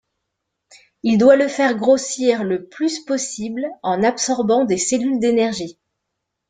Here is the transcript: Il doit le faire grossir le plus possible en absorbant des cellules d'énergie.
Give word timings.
Il 1.03 1.19
doit 1.19 1.35
le 1.35 1.47
faire 1.47 1.75
grossir 1.77 2.43
le 2.43 2.65
plus 2.65 3.01
possible 3.05 3.67
en 3.83 4.01
absorbant 4.01 4.65
des 4.65 4.79
cellules 4.79 5.19
d'énergie. 5.19 5.77